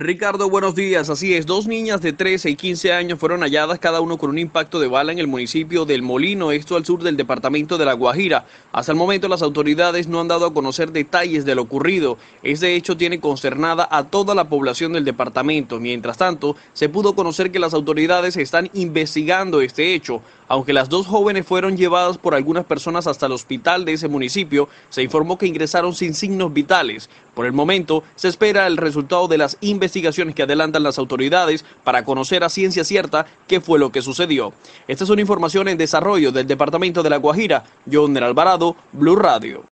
Ricardo, 0.00 0.50
buenos 0.50 0.74
días. 0.74 1.08
Así 1.08 1.34
es, 1.34 1.46
dos 1.46 1.68
niñas 1.68 2.00
de 2.00 2.12
13 2.12 2.50
y 2.50 2.56
15 2.56 2.92
años 2.92 3.16
fueron 3.20 3.42
halladas 3.42 3.78
cada 3.78 4.00
uno 4.00 4.18
con 4.18 4.28
un 4.28 4.38
impacto 4.38 4.80
de 4.80 4.88
bala 4.88 5.12
en 5.12 5.20
el 5.20 5.28
municipio 5.28 5.84
del 5.84 6.02
Molino, 6.02 6.50
esto 6.50 6.74
al 6.74 6.84
sur 6.84 7.04
del 7.04 7.16
departamento 7.16 7.78
de 7.78 7.84
La 7.84 7.92
Guajira. 7.92 8.44
Hasta 8.72 8.90
el 8.90 8.98
momento 8.98 9.28
las 9.28 9.40
autoridades 9.40 10.08
no 10.08 10.20
han 10.20 10.26
dado 10.26 10.46
a 10.46 10.52
conocer 10.52 10.90
detalles 10.90 11.44
de 11.44 11.54
lo 11.54 11.62
ocurrido. 11.62 12.18
Este 12.42 12.74
hecho 12.74 12.96
tiene 12.96 13.20
concernada 13.20 13.86
a 13.88 14.02
toda 14.02 14.34
la 14.34 14.48
población 14.48 14.94
del 14.94 15.04
departamento. 15.04 15.78
Mientras 15.78 16.18
tanto, 16.18 16.56
se 16.72 16.88
pudo 16.88 17.14
conocer 17.14 17.52
que 17.52 17.60
las 17.60 17.72
autoridades 17.72 18.36
están 18.36 18.70
investigando 18.74 19.60
este 19.60 19.94
hecho. 19.94 20.22
Aunque 20.48 20.72
las 20.72 20.88
dos 20.88 21.06
jóvenes 21.06 21.46
fueron 21.46 21.76
llevadas 21.76 22.18
por 22.18 22.34
algunas 22.34 22.64
personas 22.64 23.06
hasta 23.06 23.26
el 23.26 23.32
hospital 23.32 23.84
de 23.84 23.92
ese 23.94 24.08
municipio, 24.08 24.68
se 24.90 25.02
informó 25.02 25.38
que 25.38 25.46
ingresaron 25.46 25.94
sin 25.94 26.14
signos 26.14 26.52
vitales. 26.52 27.08
Por 27.34 27.46
el 27.46 27.52
momento, 27.52 28.02
se 28.16 28.28
espera 28.28 28.66
el 28.66 28.76
resultado 28.76 29.28
de 29.28 29.38
las 29.38 29.56
investigaciones 29.60 30.34
que 30.34 30.42
adelantan 30.42 30.82
las 30.82 30.98
autoridades 30.98 31.64
para 31.84 32.04
conocer 32.04 32.44
a 32.44 32.48
ciencia 32.48 32.84
cierta 32.84 33.26
qué 33.46 33.60
fue 33.60 33.78
lo 33.78 33.92
que 33.92 34.02
sucedió. 34.02 34.52
Esta 34.88 35.04
es 35.04 35.10
una 35.10 35.20
información 35.20 35.68
en 35.68 35.78
desarrollo 35.78 36.32
del 36.32 36.46
Departamento 36.46 37.02
de 37.02 37.10
La 37.10 37.16
Guajira. 37.18 37.64
John 37.90 38.16
Alvarado, 38.16 38.76
Blue 38.92 39.16
Radio. 39.16 39.62